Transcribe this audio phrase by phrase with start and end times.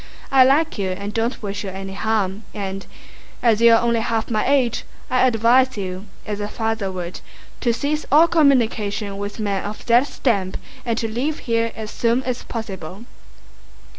[0.31, 4.43] I like you and don't wish you any harm and—as you are only half my
[4.47, 7.19] age—I advise you, as a father would,
[7.59, 12.23] to cease all communication with men of that stamp and to leave here as soon
[12.23, 13.05] as possible."